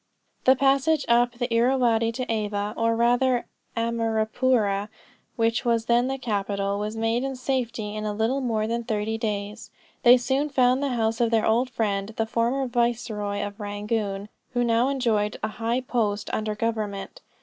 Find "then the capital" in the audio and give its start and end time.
5.85-6.79